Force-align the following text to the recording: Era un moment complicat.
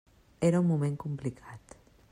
Era 0.49 0.61
un 0.63 0.71
moment 0.71 0.97
complicat. 1.05 1.77